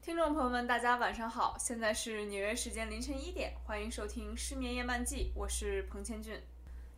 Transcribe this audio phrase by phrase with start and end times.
[0.00, 6.40] 听众朋友们，大家晚上好，现在是纽约时间凌晨一点，欢迎收听《失眠夜漫记》，我是彭千俊。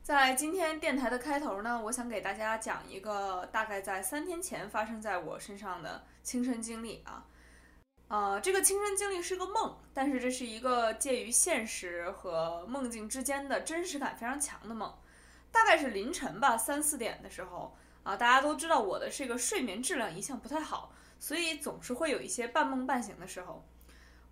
[0.07, 7.27] 在今天电台的开头呢，我想给大家讲一个大概在三天前发生在我身上的亲身经历啊。
[8.07, 14.97] 呃，这个亲身经历是个梦，但是这是一个介于现实和梦境之间的真实感非常强的梦。
[15.51, 20.93] 大概是凌晨吧，三四点的时候啊，大家都知道我的这个睡眠质量一向不太好。
[21.19, 23.67] 所以总是会有一些半梦半醒的时候。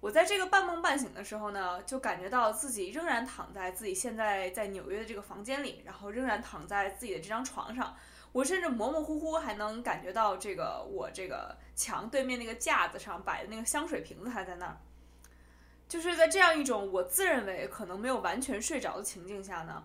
[0.05, 7.97] 我在这个半梦半醒的时候呢，就感觉到自己仍然躺在自己现在在纽约的这个房间里，然后仍然躺在自己的这张床上。
[8.31, 14.77] 我甚至模模糊糊还能感觉到这个我这个墙对面那个架子上摆的那个香水瓶子还在那儿。
[15.89, 19.83] 就是在这样一种我自认为可能没有完全睡着的情境下呢，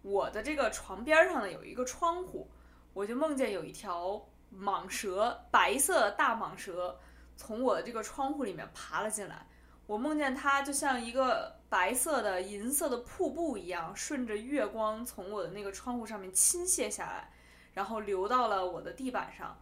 [0.00, 2.50] 我的这个床边上呢有一个窗户，
[2.94, 4.26] 我就梦见有一条。
[4.62, 6.96] 蟒蛇，白色大蟒蛇
[7.36, 9.46] 从我的这个窗户里面爬了进来。
[9.86, 17.30] 我梦见它就像一个白色的、银色的瀑布一样，顺着月光从我的那个窗户上面倾泻下来，
[17.74, 19.54] 然后流到了我的地板上，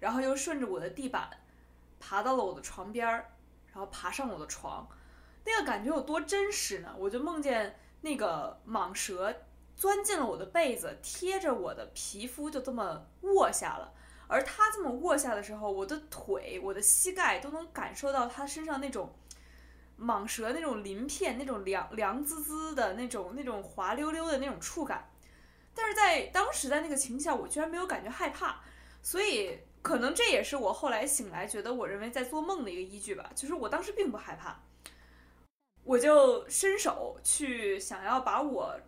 [0.00, 1.30] 然后又顺着我的地板
[2.00, 3.30] 爬到了我的床边儿，
[3.72, 4.88] 然后爬上我的床。
[5.44, 6.92] 那个感觉有多真实呢？
[6.98, 9.32] 我就梦见那个蟒蛇
[9.76, 13.92] 钻进了我的被子，贴着我的皮肤就这么卧下了。
[14.30, 19.12] 而他这么卧下的时候，我的腿、我的膝盖都能感受到他身上那种
[19.98, 25.10] 蟒蛇那种鳞片、那种凉凉滋滋的那种、那种滑溜溜的那种触感。
[25.74, 28.60] 但是在当时在那个情况下，我居然没有感觉害怕，
[29.02, 33.28] 所以可能这也是我后来醒来觉得我认为在做梦的一个依据吧。
[33.34, 34.56] 就是我当时并不害怕，
[35.82, 38.78] 我就伸手去想要把我。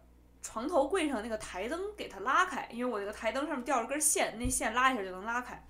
[0.42, 5.64] 床头柜上那个台灯给它拉开，因为我那个台灯上面吊着根线，那线拉一下就能拉开。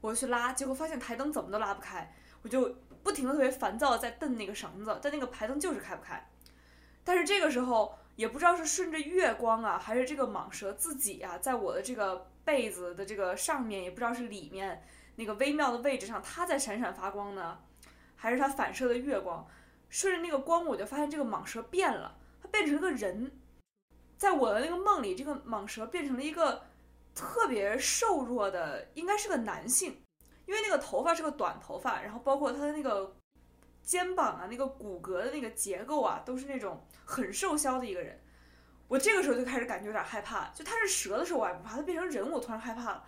[0.00, 6.30] 我去拉，结果发现台灯怎么都拉不开，我就不停的特别烦躁的，在蹬那个绳子，但那个台灯就是开不开。
[7.02, 14.84] 但是这个时候也不知道是顺着月光啊，还是这个蟒蛇自己啊，在我的这个被子的这个上面，也不知道是里面
[15.16, 17.58] 那个微妙的位置上，它在闪闪发光呢，
[18.14, 19.46] 还是它反射的月光，
[19.88, 23.32] 顺着那个光，我就发现这个蟒蛇变了，它变成了个人。
[24.16, 26.62] 在我的那个梦里，这个蟒蛇变成了一个
[27.14, 30.02] 特别瘦弱的，应该是个男性，
[30.46, 33.16] 因为那个头发是个短头发，然后包括他的那个
[33.82, 38.18] 肩膀啊，那个骨骼的那个结构啊，都是那种很瘦削的一个人。
[38.88, 43.04] 我这个时候就开始感觉有点害怕，就他是蛇的时候我还不怕，他变成人我突然害怕了。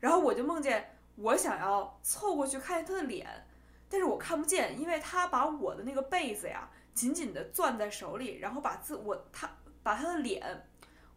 [0.00, 3.46] 然后我就梦见我想要凑过去看见他的脸，
[3.88, 9.50] 但是我看不见，因为他把我的那个被子呀紧紧的攥在手里，然后把自我他。
[9.84, 10.66] 把他的脸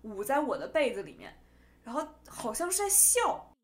[0.03, 1.35] 捂在我的被子里面，
[1.83, 3.55] 然后好像是在笑，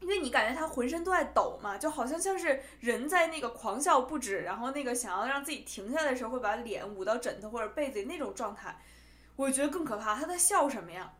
[0.00, 8.76] 因为你感觉他浑身都在抖嘛，就好像像是人在那个狂笑不止，然后那个想要让自己停下来的时候会把脸捂到枕头或者被子里那种状态。
[9.36, 11.12] 我觉得更可怕，他在笑什么呀？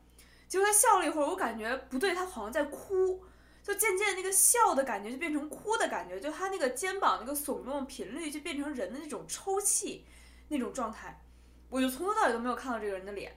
[0.48, 3.24] 结果他笑了一会儿，我感觉不对，他好像在哭，
[3.62, 10.04] 就渐渐那个笑的感觉就变成哭的感觉，就他那个肩膀那个耸动频率就变成人的那种抽泣
[10.48, 11.22] 那种状态。
[11.70, 13.32] 我就从头到尾都没有看到这个人的脸，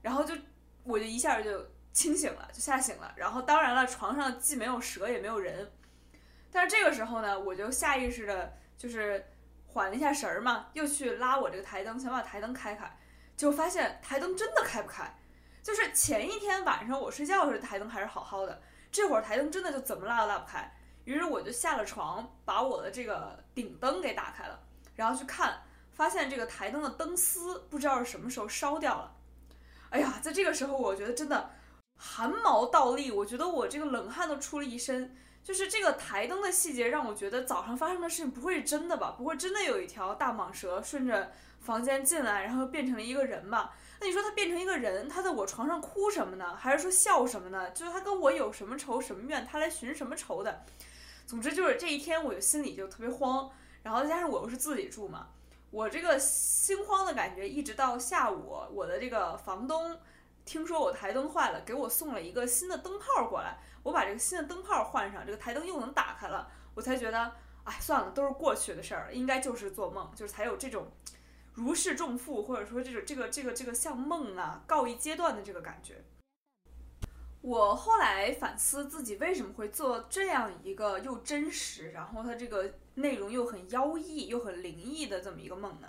[0.00, 0.34] 然后就
[0.82, 3.12] 我就一下就清醒了，就吓醒了。
[3.14, 5.70] 然后当然了，床上既没有蛇也没有人，
[6.50, 9.22] 但是这个时候呢，我就下意识的就是
[9.66, 12.90] 缓了一下神儿嘛，又去拉我这个台灯，想把台灯开开，
[13.36, 15.14] 就发现台灯真的开不开。
[15.62, 20.74] 就是前一天晚上我睡觉的时候台灯还是好好的，这会儿台灯真的就怎么拉都拉不开。
[21.04, 24.58] 于是我就下了床，把我的这个顶灯给打开了，
[24.94, 25.60] 然后去看。
[25.94, 29.12] 发现这个台灯的灯丝不知道是什么时候烧掉了，
[29.90, 31.50] 哎呀，在这个时候我觉得真的
[31.96, 35.16] 汗毛倒立，我觉得我这个冷汗都出了一身。
[35.44, 39.14] 就是这个台灯的细节让我觉得早上发生的事情不会是真的吧？
[39.18, 41.30] 不会真的有一条大蟒蛇顺着
[41.60, 43.74] 房间进来，然后变成了一个人吧？
[44.00, 46.56] 那你说它变成一个人，它在我床上哭什么呢？
[46.56, 47.70] 还是说笑什么呢？
[47.72, 49.46] 就是它跟我有什么仇什么怨？
[49.46, 50.64] 它来寻什么仇的？
[51.26, 53.50] 总之就是这一天我就心里就特别慌，
[53.82, 55.28] 然后再加上我又是自己住嘛。
[55.74, 59.98] 我这个心慌的感觉，一直到下午，我的这个房东
[60.44, 63.58] 听说我台灯坏了，给我送了一个新的灯泡过来。
[63.82, 66.48] 我把这个新的灯泡换上，这个台灯又能打开了。
[66.74, 67.32] 我才觉得，
[67.64, 70.86] 哎，算了，都是过去的事儿，应该就是做梦，就是才有这种
[71.54, 76.04] 如释重负，或者说这种这个这个这个像梦啊告一阶段的这个感觉。
[77.40, 85.88] 我后来反思自己为什么会做这样一个又真实，然后它这个内容又很妖异又很灵异的这么一个梦呢？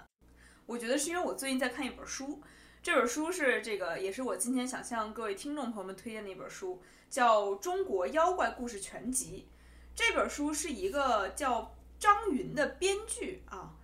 [0.66, 2.42] 我觉得是因为我最近在看一本书，
[2.82, 9.48] 这本书是这个也是我今天想向各位听众朋友们推荐的一本书，叫《中国妖怪故事全集》。
[9.96, 13.76] 这本书是一个叫张云的编剧啊，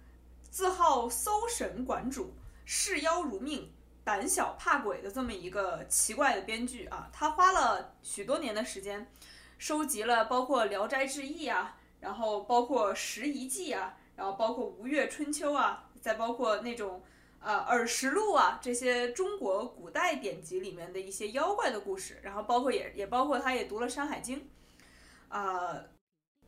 [0.50, 2.33] 自号搜神馆主，
[2.65, 3.71] 视妖如命。
[4.03, 9.07] 胆小怕鬼的这么一个奇怪的编剧啊，他花了许多年的时间，
[9.59, 17.01] 收集了包括《聊斋志异》啊，然后包括《拾遗记》啊，然后包括《吴越春秋》啊，再包括那种
[17.39, 24.39] 呃《耳石录》啊这些中国古代典籍里面的一些妖怪的故事，然后包括也也包括他也读了《山海经》，
[25.30, 25.81] 啊，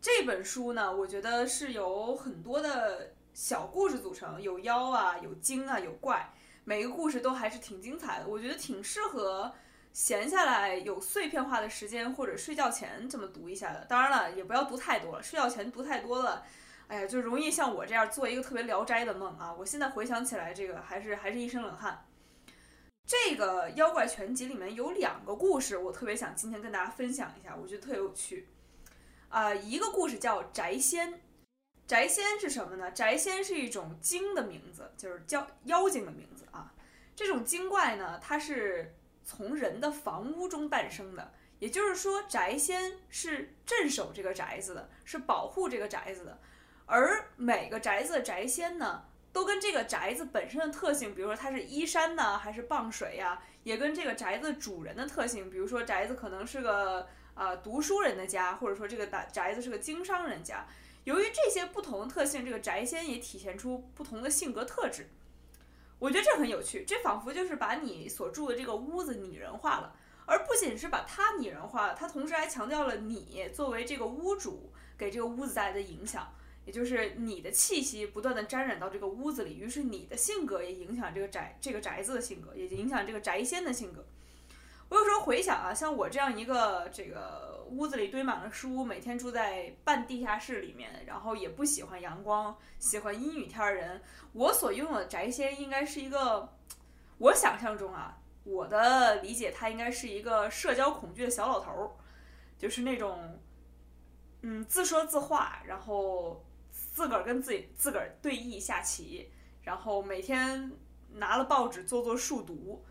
[0.02, 6.34] 这本书呢，我觉得是由很多的小故事组成，有妖啊，有精啊，有怪。
[6.66, 9.54] 每个故事都还是挺精彩的，我觉得挺适合
[9.94, 13.86] 闲下来有碎片化的时间或者睡觉前这么读一下的。
[13.86, 16.44] 当然了，也不要读太多了，睡觉前读太多了，
[16.88, 19.54] 哎呀，就容易像我这样做一个特别聊斋的梦啊！
[19.54, 22.06] 我现在回想起来，这个还是还是一身冷汗。
[23.06, 28.48] 这个妖怪全集里面有两个故事，我特别想今天跟大家分享一下，我觉得特有趣。
[29.30, 31.22] 啊，一个故事叫宅仙。
[31.86, 32.89] 宅仙是什么呢？
[32.92, 36.74] 宅仙是一种精的名字，就是叫妖精的名字啊。
[37.16, 46.38] 这种精怪呢，它是从人的房屋中诞生的，也就是说，宅仙是镇守这个宅子的，是保护这个宅子的。
[46.86, 60.66] 而每个宅子的宅仙呢，都跟这个宅子本身的特性，比如说它是依山呢，还是傍水呀，也跟这个宅子主人的特性，比如说宅子可能是个啊读书人的家，或者说这个宅宅子是个经商人家。
[61.06, 65.10] 由于这些不同的特性，这个宅仙也体现出不同的性格特质。
[66.04, 69.96] 我觉得这很有趣，这仿佛就是把你所住的这个屋子拟人化了，
[70.26, 76.36] 而不仅是把它拟人化了，它同时还强调了你作为这个屋主给这个屋子带来的影响，
[76.66, 84.06] 也就是你的气息不断的沾染到这个屋子里，于是你的性格也影响这个宅这个宅子的性格，也影响这个宅仙的性格。
[84.94, 94.00] 我有时候回想啊，像我这样一个这个屋子里堆满了书，每天住在半地下室里面，然后也不喜欢阳光，喜欢阴雨天儿人，
[94.34, 96.48] 我所拥有的宅仙应该是一个，
[97.18, 101.89] 我想象中啊，我的理解他应该是一个社交恐惧的小老头儿，
[102.60, 103.39] 就是那种，
[104.44, 109.28] 嗯，自说自话，然后自个儿跟自己自个儿对弈下棋，
[109.63, 110.72] 然后每天
[111.13, 112.86] 拿了报纸做做数独。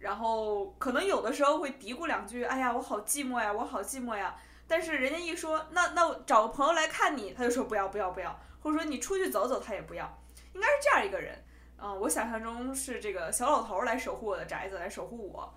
[0.00, 4.34] 然后可能有的时候会嘀咕两句，哎呀，我好寂寞呀，我好寂寞呀。
[4.66, 10.18] 但是人家一说，那那我找个朋友来看你，他就说不要不要不要，或者说你出去走走，他也不要。
[10.54, 11.44] 应该是这样一个人，
[11.76, 15.52] 嗯，我想象中是这个小老头来守护我的宅子，来守护我。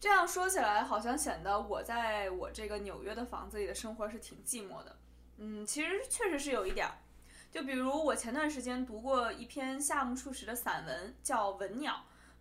[0.00, 4.96] 这样说起来，好像显得我在我这个纽约的房子里的生活是挺寂寞的。
[5.36, 6.94] 嗯，其实确实是有一点儿。
[7.50, 11.92] 就比如我前段时间读过一篇夏目漱石的散文，叫《文鸟》。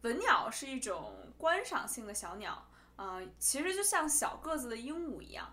[0.02, 5.52] 文鸟是一种观赏性的小鸟，啊，其实就像小个子的鹦鹉一样，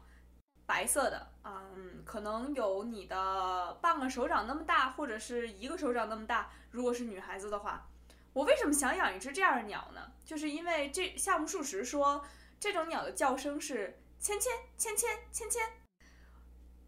[0.67, 6.51] 白色的，嗯，可能有你的半个手掌那么大，或者是一个手掌那么大。
[6.71, 7.89] 如果是女孩子的话，
[8.33, 10.13] 我为什么想养一只这样的鸟呢？
[10.25, 12.25] 就是因为这夏目漱石说
[12.61, 15.63] 这种鸟的叫声是千千千千千千，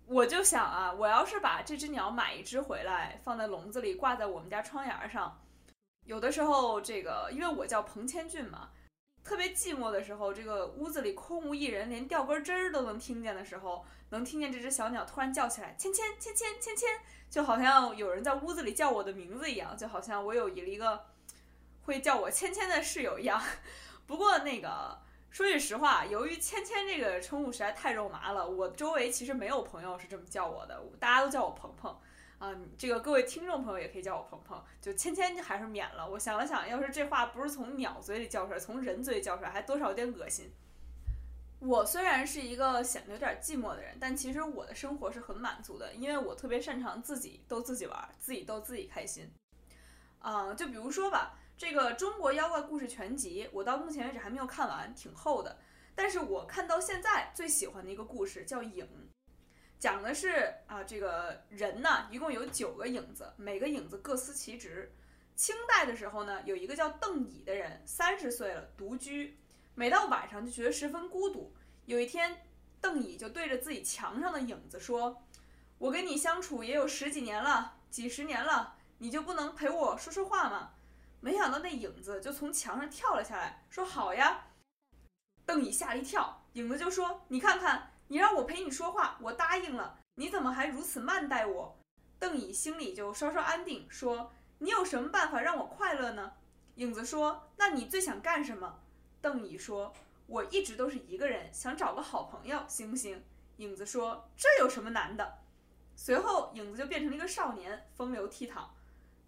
[0.06, 5.40] 我就想啊，我要是把这只鸟买一只回来，放在笼子里挂在我们家窗沿上。
[6.06, 8.70] 有的时候，这个因为我叫彭千俊嘛，
[9.24, 16.88] 特别寂寞的时候，这个屋子里空无一人，连掉根针儿都能听见的时候，能听见这只小鸟突然叫起来，芊芊芊芊芊芊，
[17.28, 21.06] 就好像有人在屋子里叫我的名字一样，就好像我有一个
[21.82, 23.42] 会叫我芊芊的室友一样。
[24.06, 31.98] 不过那个说句实话，由于芊芊这个称呼实在太肉麻了，我周围其实没有朋友是这么叫我的，大家都叫我鹏鹏。
[32.38, 36.06] 啊，这个各位听众朋友也可以叫我鹏鹏，就芊芊还是免了。
[36.10, 40.52] 我想了想，要是这话不是从鸟嘴里叫出来，从人嘴里叫出来，还多少有点恶心。
[41.60, 49.32] 我虽然是一个显得有点寂寞的人，但其实我的生活是很满足的，因为我特别擅长自己逗自己玩，自己逗自己开心。
[50.18, 55.58] 啊，就比如说吧，这个《中国妖怪故事全集》，我到目前为止还没有看完，挺厚的。
[55.94, 58.84] 但是我看到现在最喜欢的一个故事叫《影》。
[59.78, 64.92] 讲的是啊，这个人呢，一共有九个影子，每个影子各司其职。
[65.34, 69.36] 清代的时候呢，有一个叫邓乙的人，三十岁了，独居，
[69.74, 71.54] 每到晚上就觉得十分孤独。
[71.84, 72.42] 有一天，
[72.80, 75.22] 邓乙就对着自己墙上的影子说
[75.76, 80.70] ：“我跟你相处也有十几年了，几十年了，你就不能陪我说说话吗？”
[81.20, 84.46] 没想到那影子就从墙上跳了下来，说：“好呀。”
[85.44, 91.78] 邓乙吓了一跳，影子就说：“你看看，你让我陪你说话，我答应了，你怎么还如此慢待我？”
[92.18, 96.32] 邓乙心里就稍稍安定，说：“你有什么办法让我快乐呢？”
[96.76, 98.80] 影子说：“那你最想干什么？”
[99.20, 99.92] 邓乙说
[100.26, 103.22] ：“我一直都是一个人，想找个好朋友，行不行？”
[103.58, 105.38] 影子说：“这有什么难的？”
[105.96, 108.66] 随后，影子就变成了一个少年，风流倜傥。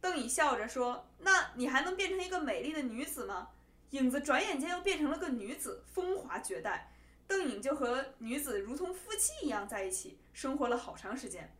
[0.00, 3.48] 邓乙笑着说：“那你还能变成一个美丽的女子吗？”
[3.90, 6.92] 影子转眼间又变成了个女子，风华绝代。
[7.28, 11.54] 邓颖就和女子如同夫妻一样在一起，生活了好长时间。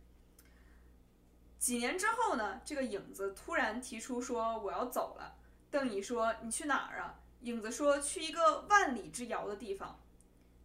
[1.59, 5.35] 几年之后呢，这个影子突然提出说：“我要走了。”
[5.69, 9.99] 邓乙说：“你去哪儿啊？”影子说：“去一个万里之遥的地方。”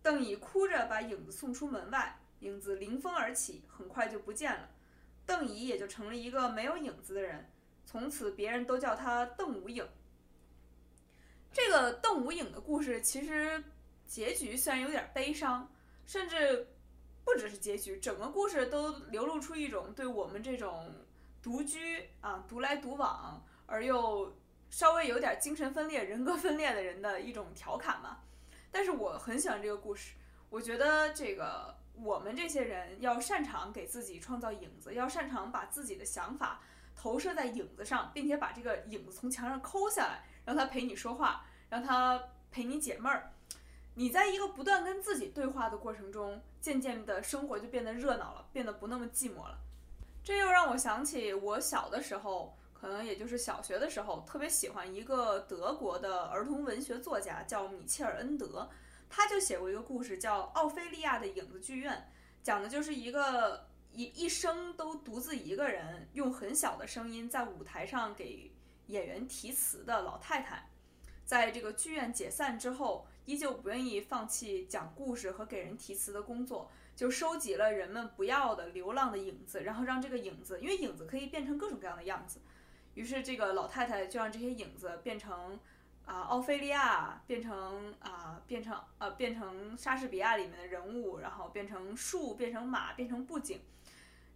[0.02, 4.70] 邓乙哭着把影子送出门外，影子凌风而起，很快就不见了。
[5.26, 7.50] 邓乙也就成了一个没有影子的人，
[7.84, 9.87] 从此别人都叫他邓无影。
[11.52, 13.62] 这个邓无影的故事其实
[14.06, 15.70] 结局虽然有点悲伤，
[16.06, 16.68] 甚至
[17.25, 20.92] 不只是结局，整个故事都流露出一种对我们这种
[21.42, 24.37] 独居啊、独来独往而又
[24.70, 28.18] 稍微有点精神分裂、人格分裂的人的一种调侃嘛。
[28.70, 30.14] 但是我很喜欢这个故事，
[30.50, 36.61] 我觉得这个我们这些人要擅长给自己创造影子，要擅长把自己的想法
[36.94, 40.25] 投射在影子上，并且把这个影子从墙上抠下来。
[40.44, 43.32] 让他陪你说话，让他陪你解闷儿。
[43.94, 49.58] 你在一个不断跟自己对话的过程中，渐渐的生活就变得热闹了，变得不那么寂寞了。
[50.22, 58.68] 这又让我想起我小的时候，可能也就是小学的时候，特别喜欢一个德国的儿童文学作家，叫米切尔恩德。
[59.08, 62.10] 他就写过一个故事，叫《奥菲利亚的影子剧院》，
[62.44, 68.50] 讲的就是一个一一生都独自一个人，用很小的声音在舞台上给。
[68.88, 70.68] 演员提词的老太太，
[71.24, 82.40] 在这个剧院解散之后，依旧不愿意放弃讲故事和给人题词的工作，就收集了人们不要的流浪的影子，然后让这个影子，因为影子可以变成各种各样的样子，
[82.95, 85.59] 于是这个老太太就让这些影子变成
[86.04, 93.61] 啊奥菲利亚，变成啊变成呃变成莎士比亚里面的人物，然后变成树，变成马，变成布景，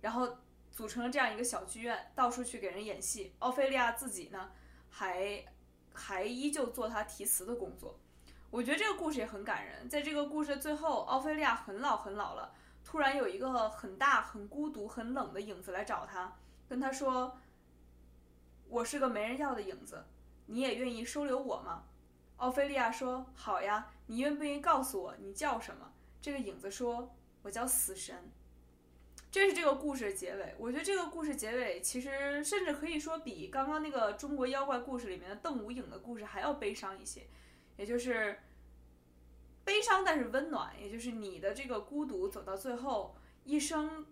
[0.01, 0.37] 然后。
[0.71, 3.33] 组成了这样一个小剧院，到处去给人演戏。
[3.41, 4.53] 奥菲利亚自己呢，
[4.89, 5.45] 还
[5.93, 7.99] 还依旧做他题词的工作。
[8.51, 9.89] 我觉得这个故事也很感人。
[9.89, 16.33] 在这个故事最后，奥菲利亚很老很老了，突然有一个很大、很孤独、很冷的影子来找她，
[16.69, 17.39] 跟她说
[18.69, 20.05] ：“我是个没人要的影子，
[20.47, 21.85] 你也愿意收留我吗？”
[22.39, 28.17] 奥菲利亚说：“好呀，你愿不愿意告诉我你叫什么？”这个影子说：“我叫死神。”
[29.31, 30.55] 这是这个故事的结尾。
[30.59, 37.27] 我觉得这个故事结尾其实甚至可以说比刚刚那个中国妖怪故事里面的邓无影的故事还要悲伤一些，
[37.79, 38.39] 也就是
[39.65, 44.05] 悲伤但是温暖，也就是你的这个孤独走到最后，一生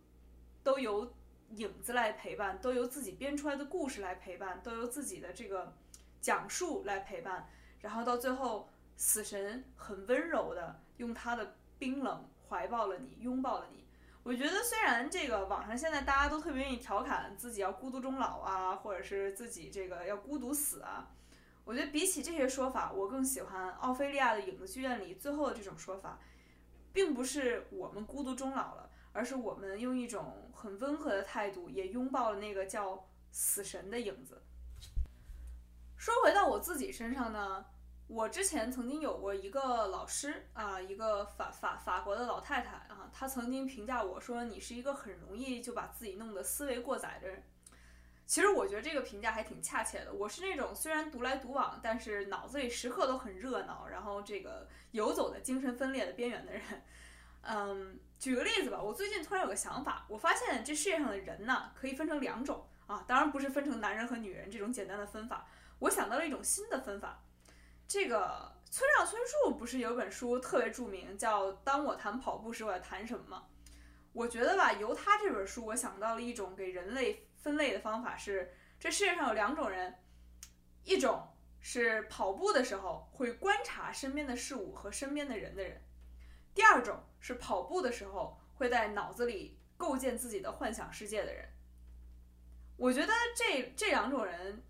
[0.62, 1.12] 都由
[1.50, 5.74] 影子来陪伴，都由自己编出来的故事来陪伴，都由自己的这个
[6.20, 7.48] 讲述来陪伴，
[7.80, 13.84] 然后到最后，死神很温柔的用他的冰冷怀抱了你，拥抱了你。
[14.22, 21.10] 我觉得虽然这个网上现在大家都特别愿意调侃自己要孤独终老啊，或者是自己这个要孤独死啊，
[21.66, 26.20] 我觉得比起这些说法，我更喜欢奥菲利亚的影子剧院里最后的这种说法，
[26.92, 34.40] 并不是我们孤独终老了，而是我们用一种很温和的态度，也拥抱了那个叫死神的影子。
[35.96, 37.66] 说回到我自己身上呢。
[38.08, 47.42] 我之前曾经有过一个老师啊，一个法法法国的老太太啊，她曾经评价我说你是一个很容易就把自己弄得思维过载的人。
[48.26, 50.12] 其实我觉得这个评价还挺恰切的。
[50.12, 56.62] 我是那种虽然独来独往，但是脑子里时刻都很热闹，然后这个游走在精神分裂的边缘的人。
[57.42, 65.46] 嗯，举个例子吧，我最近突然有个想法，我发现这世界上的人呢可以分成两种啊，当然不是分成男人和女人这种简单的分法，
[65.78, 67.22] 我想到了一种新的分法。
[67.86, 73.44] 这个村上春树不是有本书特别著名，叫《当我谈跑步时我要谈什么》吗？
[74.12, 79.94] 我觉得吧，由他这本书，我想到了一种给人类分类的方法是：这世界上有两种人，
[80.82, 81.28] 一种
[81.60, 85.76] 是跑步的时候会观察身边的事物和身边的人的人；
[86.52, 91.48] 第二种是跑步的时候会在脑子里构建自己的幻想世界的人。
[92.76, 94.60] 我觉得这这两种人。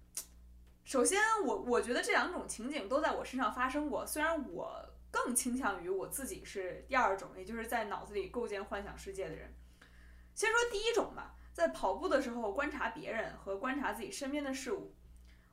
[0.84, 4.06] 首先，我我觉得这两种情景都在我身上发生过。
[4.06, 9.54] 虽然我更倾向于我自己是第二种，也就是在脑子里构建幻想世界的人。
[10.34, 14.94] 先说第一种吧，在跑步的时候观察别人和观察自己身边的事物。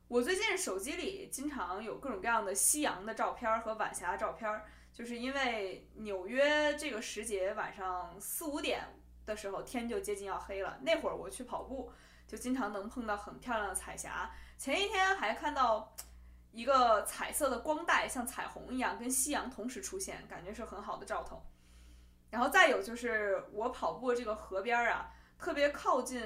[0.10, 8.84] 我最近手机里经常有各种各样的夕阳的照片和晚霞的照片，就是因为纽约这个时节晚上四五点
[9.26, 11.90] 的时候天就接近要黑了，那会儿我去跑步
[12.28, 14.30] 就经常能碰到很漂亮的彩霞。
[14.58, 15.96] 前一天还看到
[16.52, 21.42] 一个彩色的光带，像彩虹一样跟夕阳同时出现，感觉是很好的兆头。
[22.30, 25.10] 然后再有就是我跑步这个河边啊，
[25.44, 26.24] 特别靠近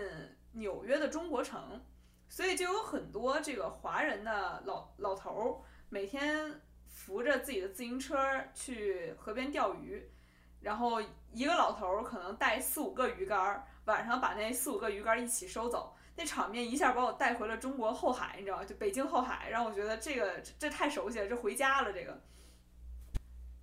[0.51, 1.83] 纽约的中国城，
[2.29, 5.57] 所以就有很多这个华人的老老头儿
[5.89, 8.15] 每天扶着自己的自行车
[8.53, 10.07] 去河边钓鱼，
[10.61, 11.01] 然后
[11.33, 15.95] 一个老头儿可能带四五个鱼竿，晚上把那四五个鱼竿一起收走。
[16.15, 18.65] 那场面一下把我带回了中国后海，你知道吗？
[18.65, 21.91] 就北京后海，让我觉得这个这太熟悉了，这回家了。
[21.91, 22.21] 这个。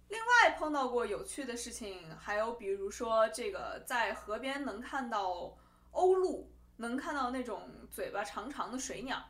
[0.09, 5.57] 另外碰到过有趣的事情，还有比如说这个在河边能看到
[5.93, 6.47] 鸥鹭，
[6.77, 9.23] 能看到那种嘴巴长长的水鸟。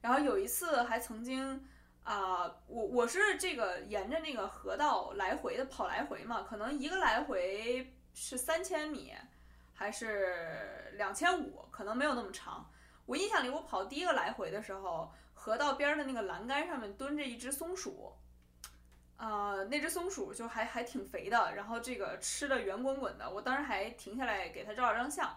[0.00, 1.64] 然后有一次还曾经
[2.02, 9.12] 啊，我我是这个沿着那个河道来回的跑来回嘛，可能一个来回是三千米。
[9.76, 12.70] 还是两千五，可能没有那么长。
[13.06, 18.12] 我印象里，我跑第一个来回的时候，河道边的那个栏杆上面蹲着一只松鼠，
[19.16, 23.30] 呃，那只松鼠就还还挺肥的，然后这个吃的圆滚滚的。
[23.30, 25.34] 我当时还停下来给它照了张相，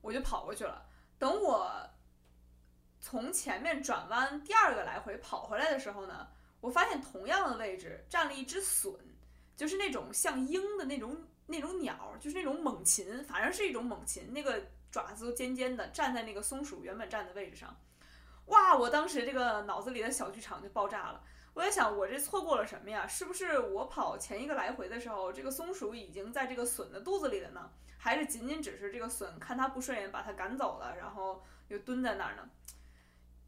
[0.00, 0.86] 我就跑过去了。
[1.18, 1.88] 等我
[3.00, 6.28] 从前面转弯第二个来回跑回来的时候呢，
[6.60, 8.98] 我发现同样的位置站了一只隼，
[9.56, 11.16] 就是那种像鹰的那种。
[11.50, 17.74] 那种鸟就是那种猛禽，反正是一种猛禽，那个爪子都尖尖的，站在那个松鼠原本站的位置上，
[18.48, 18.76] 哇！
[18.76, 21.24] 我当时这个脑子里的小剧场就爆炸了。
[21.58, 23.04] 我在想，我这错过了什么呀？
[23.04, 27.68] 是不是我跑前一个来回的时候，这个松鼠已经在这个隼的肚子里了呢？
[27.98, 32.48] 还是仅仅只是这个隼看它不顺眼，把它赶走了，然后又蹲在那儿呢？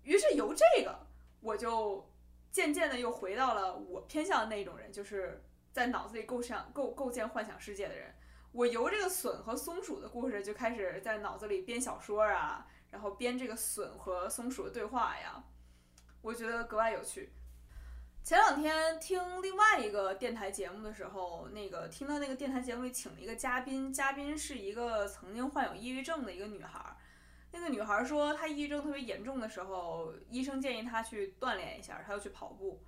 [0.03, 1.07] 于是由这个，
[1.41, 2.05] 我就
[2.51, 5.41] 渐渐的又回到了我偏向的那种人，就是。
[5.73, 8.13] 在脑子里构想构构建幻想世界的人，
[8.51, 15.45] 我由这个隼和松鼠的故事就开始在脑子里编小说啊，然后编这个隼和松鼠的对话呀，
[16.23, 17.31] 我觉得格外有趣。
[18.23, 26.97] 前两天听另外一个电台节目的时候，那个听到那个电台节目里请了一个嘉宾，嘉宾是一个曾经患有抑郁症的一个女孩，
[27.51, 32.81] 那个女孩说她抑郁症特别严重的时候，医生建议她去锻炼一下，她要去跑步。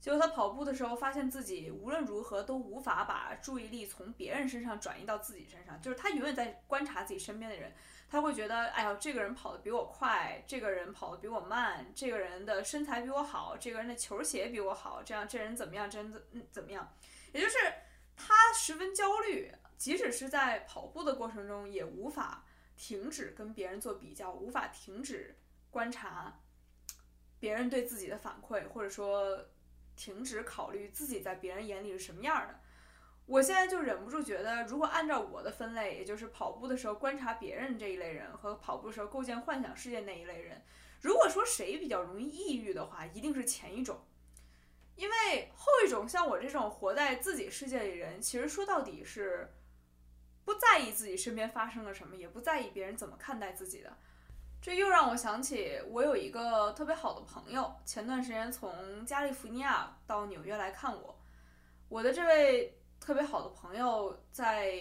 [0.00, 7.72] 结果她跑步的时候，发现自己无论如何都无法把注意力从别人身上转移到自己身上，就是她永远在观察自己身边的人，
[8.08, 16.90] 他会觉得，哎呀，这个人跑得比我快，这个人跑得比我慢，这个人的身材比我好，这个人的球鞋比我好，这样这人怎么样，这人怎怎么样？
[17.32, 17.56] 也就是
[18.16, 22.44] 他十分焦虑，即使是在跑步的过程中，也无法
[22.76, 25.36] 停止跟别人做比较，无法停止
[25.70, 26.40] 观察
[27.38, 29.38] 别人对自己的反馈，或者说。
[29.98, 32.60] 停止考虑自己在别人眼里是什么样的，
[33.28, 40.62] 我现在就忍不住觉得，如果按照我的分类，也就是跑步的时候观察别人这一类人和跑步的时候构建幻想世界那一类人，
[41.02, 44.00] 如果说谁比较容易抑郁的话，一定是前一种，
[44.96, 49.52] 因为后一种像我这种活在自己世界里人，其实说到底是
[50.46, 53.94] 不在意自己身边发生了什么，也不在意别人怎么看待自己的。
[54.62, 61.14] 这又让我想起，我有一个特别好的朋友，前段时间从加利福尼亚到纽约来看我。
[61.90, 64.78] 我的这位特别好的朋友在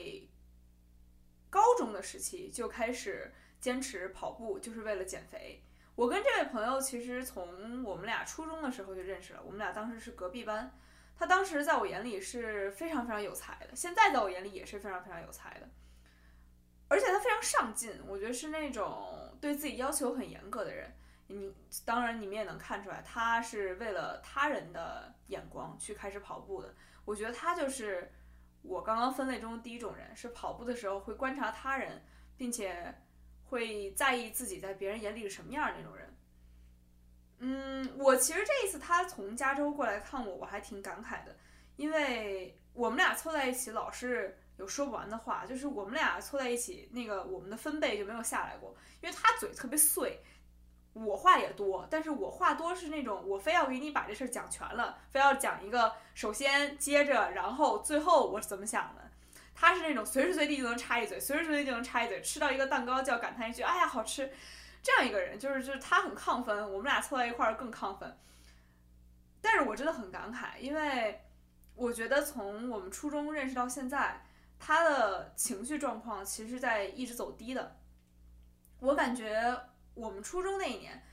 [1.49, 5.63] 高中的时期就开始坚持跑步，就是为了减肥。
[5.95, 10.71] 我跟这位朋友其实从我们俩初中的时候就认识了，我们俩当时是隔壁班。
[11.17, 15.67] 他当时在我眼里是非常非常有才的，现在在我眼里也是非常非常有才的。
[16.88, 20.93] 而且他非常上进，我觉得是那种对自己要求很严格的人。
[21.25, 21.51] 你
[21.84, 26.73] 当然你们也能看出来，他是为了他人的眼光去开始跑步的。
[27.08, 28.12] 我觉得他就是
[28.62, 32.04] 我刚刚分类中的第一种人，是跑步的时候会观察他人，
[32.36, 32.93] 并且
[33.46, 36.17] 会在意自己在别人眼里是什么样的那种人。
[37.39, 41.34] 嗯，我其实这一次他从加州过来看我，我还挺感慨的，
[41.78, 44.38] 因为我们俩凑在一起老是。
[44.58, 50.20] 有说不完的话，就是我们俩凑在一起，那个我们的分贝就没有下来过，因为他嘴特别碎，
[51.05, 59.01] 我话也多，但是我话多是那种我非要给你把这事儿讲全了，非要讲一个首先接着然后最后我是怎么想的，
[59.53, 64.31] 他是那种随时随地就能插一嘴，随时随地就能插一嘴，吃到一个蛋糕就要感叹一句哎呀好吃，
[64.81, 68.17] 这样一个人就是就是他很亢奋，我们俩凑在一块儿更亢奋，
[69.41, 71.21] 但是我真的很感慨，因为
[71.75, 74.23] 我觉得从我们初中认识到现在。
[74.60, 77.77] 他的情绪状况其实在一直走低的。
[78.79, 79.55] 我感觉
[79.97, 81.03] 我们初中那一年，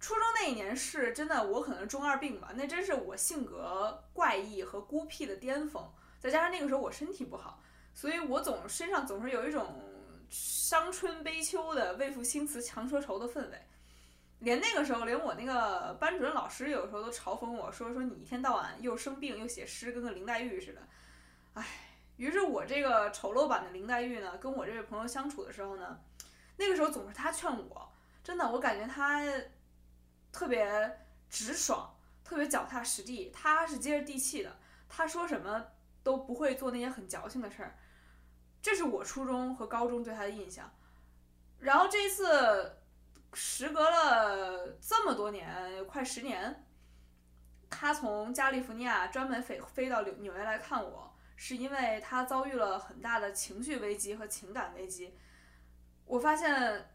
[0.00, 5.88] 初中那一年是真的，我可能中二病吧，那真是我性格怪异和孤僻的巅峰。
[6.18, 7.62] 再加上那个时候我身体不好，
[7.94, 9.80] 所以我总身上总是有一种
[10.28, 13.58] 伤春悲秋的为赋新词强说愁的氛围。
[14.40, 20.80] 连那个时候，连我那个班主任老师有时候都嘲讽我说：“说你一天到晚又生病又写诗，跟个林黛玉似的。”
[21.54, 21.64] 唉，
[22.16, 26.00] 于是我这个丑陋版的林黛玉呢，跟我这位朋友相处的时候呢，
[26.56, 27.91] 那个时候总是他劝我，
[28.22, 29.22] 真的，我感觉他
[30.30, 34.56] 特别直爽，特别脚踏实地，他是接地地气的，
[34.88, 35.66] 他说什么
[36.02, 37.78] 都不会做那些很矫情的事儿。
[38.60, 40.72] 这是我初中和高中对他的印象。
[41.58, 42.78] 然后这一次。
[43.34, 46.66] 时隔了这么多年，快十年，
[47.70, 55.16] 他从加利福尼亚专门飞飞到纽纽约来看我，是因为他遭遇了很大的情绪危机和情感危机。
[56.04, 56.91] 我发现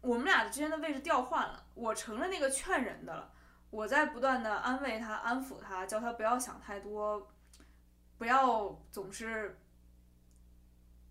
[0.00, 3.32] 我们俩之间的位置调换了，我成了那个劝人的了，
[3.70, 7.30] 我在不断的安慰他、安抚他，叫他不要想太多，
[8.18, 9.58] 不要总是。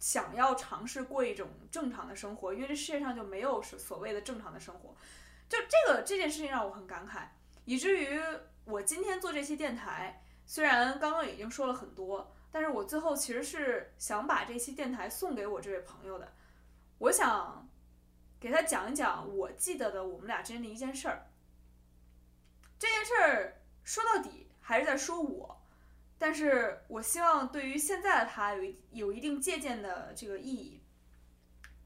[0.01, 4.95] 想要尝试过一种正常的生活，因为这世界上就没有所所谓的正常的生活。
[5.49, 7.27] 就这个这件事情让我很感慨，
[7.65, 8.17] 以至于
[8.63, 16.31] 我今天做这期电台，虽然刚刚已经说了很多，但是我最后其实是想把这期电台送给我这位朋友的。
[16.99, 17.68] 我想
[18.39, 21.27] 给他讲一讲我记得的我们俩之间的一件事儿。
[22.77, 25.55] 这件事儿说到底还是在说我。
[26.21, 30.83] 但是我希望对于现在的他有有一定借鉴的这个意义。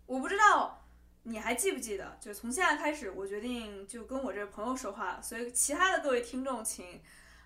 [0.08, 0.88] 我不知道
[1.22, 5.22] 你还记不记得，就从现在开始，我决定就跟我这个朋友说话。
[5.22, 7.00] 所以其他的各位听众，请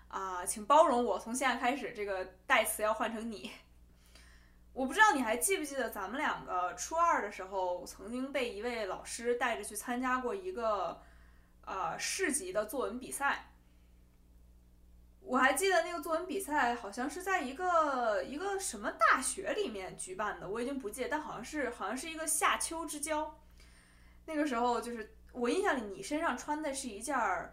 [0.08, 3.50] 啊，请包容我，从现在开始这个代词要换成你。
[4.78, 11.02] 我不知道你还记不记得，咱们两个初二的时候曾经被一位老师带着去参加过一个
[11.64, 13.50] 呃市级的作文比赛。
[15.18, 23.36] 我还记得那个作文比赛好像是在一个一个什么大学里面举办的，我已经不记得，但好像是好像是一个夏秋之交。
[24.26, 27.52] 那个时候就是我印象里你身上穿的是一件儿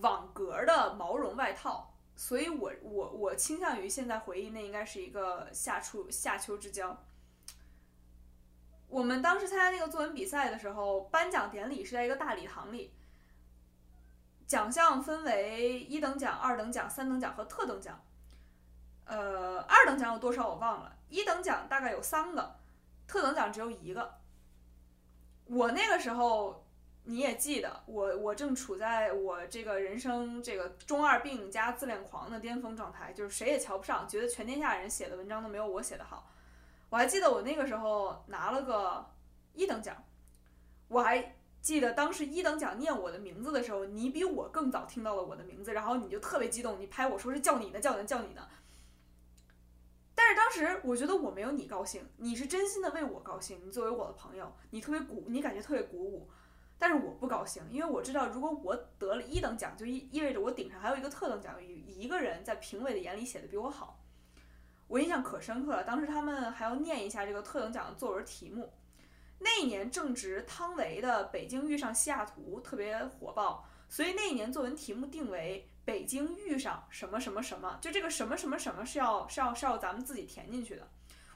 [0.00, 6.96] 网格的毛绒外套，所以我我我倾向于现在回忆那应该是一个夏初夏秋之交。
[8.88, 12.92] 我们当时参加那个作文比赛的时候，颁奖典礼是在一个大礼堂里。
[14.46, 17.98] 奖项分为一等奖、二等奖、三等奖和特等奖。
[19.06, 22.56] 呃，二等奖有多少我忘了，一等奖大概有三个，
[23.06, 24.18] 特等奖只有一个。
[25.46, 26.61] 我那个时候
[27.04, 36.30] 你也记得，我我正处在我这个人生这个中二病加自恋狂的巅峰状态，就是谁也瞧不上，觉得全天下人写的文章都没有我写的好。
[36.90, 39.10] 我还记得我那个时候拿了个
[39.54, 39.96] 一等奖，
[40.88, 41.36] 我还。
[41.62, 48.48] 记得当时一等奖念我的名字的时候，你比我更早听到了我的名字，然后你就特别激动，你拍我说是叫你的，叫你的，叫你的。
[50.12, 56.28] 但是当时我觉得我没有你高兴，你是真心的为我高兴，你作为我的朋友，你特别鼓，你感觉特别鼓舞。
[56.82, 64.02] 但是我不高兴，因为我知道如果我得了一等奖，就意意味着我顶上还有一个特等奖，有一个人在评委的眼里写的比我好。
[64.88, 68.72] 我印象可深刻了，当时他们还要念一下这个特等奖的作文题目。
[69.38, 80.88] 那一年正值汤唯的《北京遇上西雅图》特别火爆，所以那一年作文题目定为《北京遇上什么什么什么》，就这个什么什么什么是要是要是要咱们自己填进去的。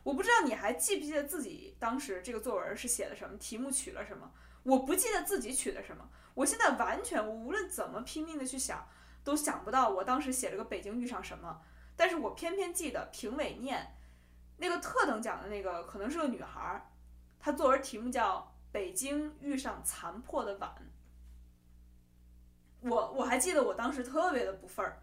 [0.02, 4.28] 我不知道你还记不记得自己当时这个作文是写的什么，题目取了什么？
[4.66, 8.84] 我不记得自己取的什么，我现在完全我无论怎么拼命的去想，
[9.22, 11.60] 都想不到我当时写了个《北京遇上什么》，
[11.94, 13.96] 但是我偏偏记得评委念
[14.56, 16.90] 那个特等奖的那个可能是个女孩儿。
[17.38, 18.40] 他作文题目叫
[18.72, 20.74] 《北京遇上残破的碗》，
[22.90, 25.00] 我我还记得我当时特别的不忿儿，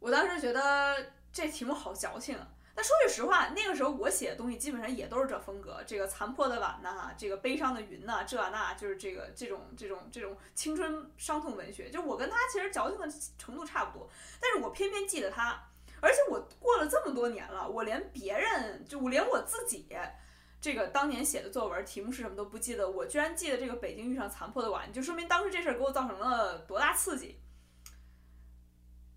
[0.00, 2.48] 我当时觉得这题目好矫情啊。
[2.78, 14.08] 但说句实话，那个时候我写的东西基本上也都是这风格，这个残破的碗呐，这个悲伤的云呐，这那就是这个这种这种这种青春伤痛文学，就我跟他其实矫情的程度差不多，
[14.40, 15.60] 但是我偏偏记得他，
[16.00, 19.88] 而且我过了这么多年了，我连别人就我连我自己。
[20.60, 27.40] 这个当年写的作文题目是什么都不记得，我居然记得这个北京遇上残破的碗，就说明当时这事儿给我造成了多大刺激。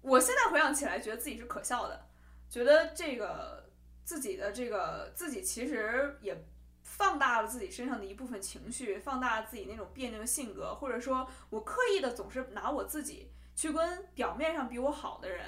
[0.02, 2.08] 我现在回想起来，觉得自己是可笑的，
[2.52, 3.70] 觉得这个
[4.04, 6.46] 自己的这个自己其实也
[6.84, 15.46] 放大了自己身上的一部分情绪，放大了自己那种别扭的性格，或者说我刻意的总是拿我自己去跟表面上比我好的人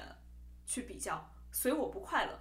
[0.64, 2.40] 去比较，所以我不快乐，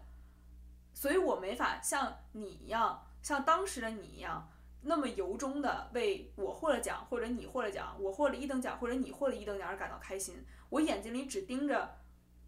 [0.93, 3.05] 所以我没法像你一样。
[3.21, 4.49] 像当时的你一样，
[4.83, 10.45] 那么由衷的为我获了奖，或者你获了奖，我获了一等奖，或者你获了一等奖而感到开心。
[10.69, 11.97] 我眼睛里只盯着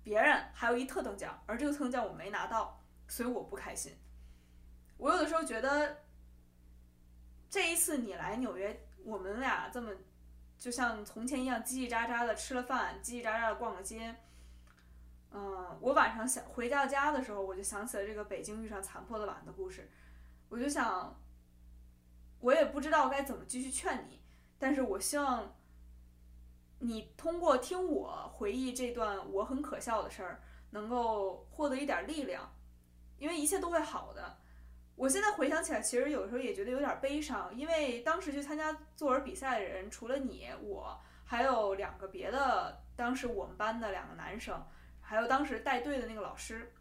[0.05, 3.97] 别人还有一特等奖，而这个特等奖我没拿到，所以我不开心。
[4.97, 6.03] 我有的时候觉得，
[7.49, 9.91] 这一次你来纽约，我们俩这么
[10.59, 14.15] 就像从前一样叽叽喳喳的吃了饭，叽叽喳喳的逛了街。
[15.31, 19.89] 嗯，我晚上想回到家的时候，我就想起了这个北京遇上残破的碗的故事，
[20.49, 21.19] 我就想，
[22.41, 24.21] 我也不知道该怎么继续劝你，
[24.59, 25.55] 但是我希望
[26.79, 32.51] 你通过听我回忆这段我很可笑的事儿，能够获得一点力量，
[33.17, 34.37] 因为一切都会好的。
[34.95, 44.61] 我现在回想起来，其实有时候也觉得有点悲伤，因为当时去参加作文比赛的人，除了你，我还有两个别的，当时我们班的两个男生。
[45.01, 46.73] 还有当时带队的那个老师，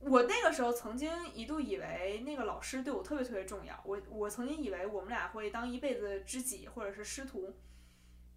[0.00, 3.80] 我那个时候曾经一度以为那个老师对我特别特别重要。
[3.84, 7.54] 我我曾经以为我们俩会当一辈子知己或者是师徒。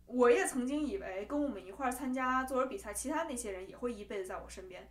[0.08, 4.90] 我也曾经以为跟我们一块儿参加作文比赛，其他那些人也会一辈子在我身边。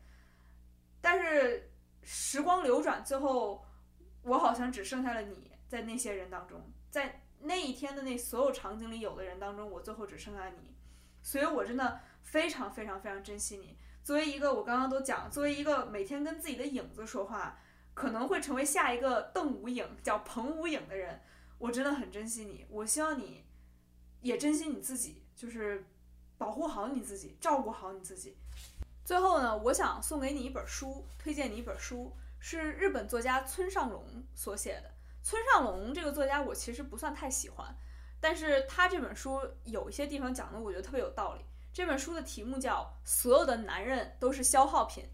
[1.01, 1.71] 但是
[2.03, 3.65] 时光流转，最后
[4.23, 10.75] 我好像只剩下了你在那些人当中，在那一天的那所有场景里有的人当中，我最后只剩下你。
[11.23, 13.79] 所以我真的非常非常非常珍惜你。
[14.05, 17.59] 作为一个，我刚刚都讲，作为一个每天跟自己的影子说话，
[17.95, 21.21] 可能会成为下一个邓无影，叫彭无影的人，
[21.59, 22.67] 我真的很珍惜你。
[22.71, 23.46] 我希望你，
[24.27, 25.85] 也珍惜你自己，就是
[26.37, 28.37] 保护好你自己，照顾好你自己。
[29.05, 34.91] 最后呢，我想送给你一本书，推荐你一本书，是日本作家村上龙所写的。
[35.23, 37.75] 村上龙这个作家，我其实不算太喜欢，
[38.21, 41.45] 但是他这本书有一些地方讲的，我觉得特别有道理。
[41.73, 45.05] 这本书的题目叫《所有的男人都是消耗品》，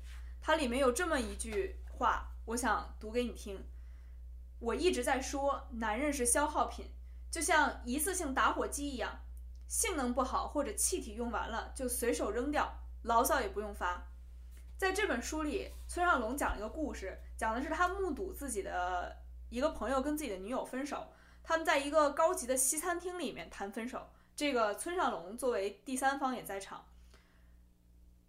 [0.41, 3.63] 它里面有这么一句话，我想读给你听。
[4.59, 6.91] 我一直在说，男人是消耗品，
[7.33, 9.21] 就像一次性打火机一样，
[9.67, 12.71] 性能不好或者气体用完了就随手扔掉，
[13.05, 14.07] 牢骚也不用发。
[14.77, 19.17] 在这本书里，村上龙讲了一个故事，讲的是他目睹自己的
[19.49, 21.07] 一个朋友跟自己的女友分手，
[21.43, 24.11] 他们在一个高级的西餐厅里面谈分手。
[24.37, 26.85] 这个村上龙作为第三方也在场，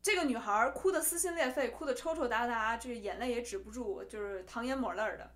[0.01, 5.29] 这个女孩哭得撕心裂肺，哭得抽抽搭搭，这个眼泪也止不住，就是淌眼抹泪的。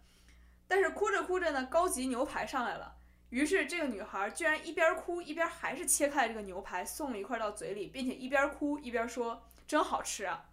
[0.69, 2.96] 但是哭着哭着呢，高级牛排上来了，
[3.29, 10.49] 于是这个女孩居然一边哭一边还是切开了这个牛排，送了一块到嘴里，并且一边哭一边说：“真好吃啊！”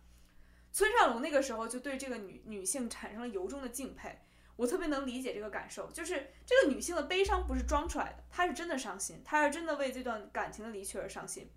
[0.72, 4.18] 村上龙那个时候就对这个女女性产生了由衷的敬佩。
[4.56, 11.50] 我特别能理解这个感受，就是这个女性的悲伤不是装出来的，她是真的伤心，她是真的为这段感情的离去而伤心。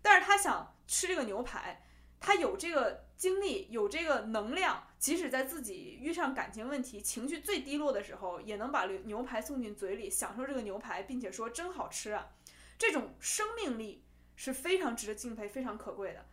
[0.00, 1.82] 但是她想吃这个牛排，
[2.18, 12.28] 她有这个精力，有这个能量，即使在自己遇上感情问题、情绪最低落的时候，也能把牛牛排送进嘴里，享受这个牛排，并且说真好吃啊！
[12.76, 14.02] 这种生命力
[14.34, 16.24] 是非常值得敬佩、非常可贵的。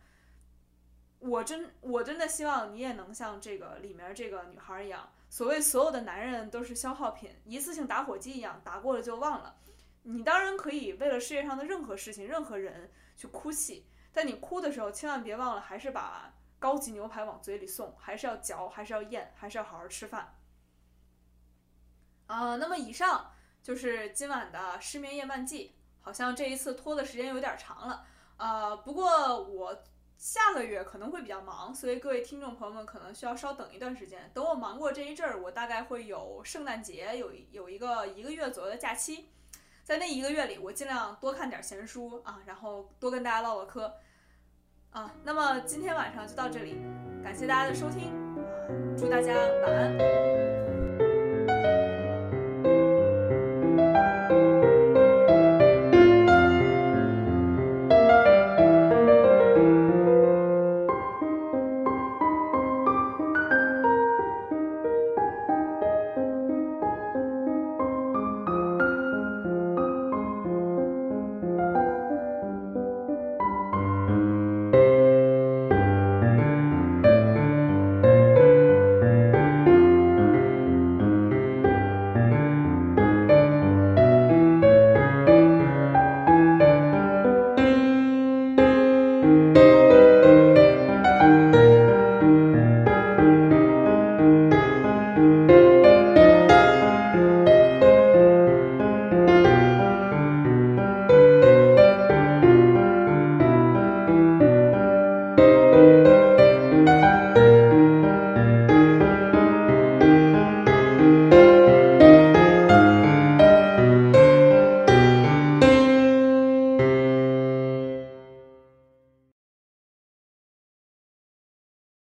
[1.18, 5.10] 我真我真的希望你也能像这个里面这个女孩一样。
[5.30, 9.56] 所谓所有的男人都是消耗品，一次性打火机一样，打过了就忘了。
[10.02, 20.34] 你当然可以为了世界上的任何事情、任何人去哭泣，但你哭的时候千万别忘了，还是把高级牛排往嘴里送，还是要嚼，还是要咽，还是要好好吃饭。
[22.26, 28.06] 啊，那么以上就是今晚的失眠夜漫记，好像这一次拖的时间有点长了。
[28.36, 29.84] 呃，不过我。
[30.18, 34.30] 下个月可能会比较忙，所以各位听众朋友们可能需要稍等一段时间。
[34.32, 39.28] 等我忙过这一阵儿，我大概会有圣诞节有有一个一个月左右的假期，
[39.84, 43.94] 在那一个月里，我尽量多看点闲书啊，然后多跟大家唠唠嗑
[44.90, 46.76] 啊那么今天晚上就到这里
[47.22, 48.12] 感谢大家的收听
[48.96, 50.26] 祝大家晚安。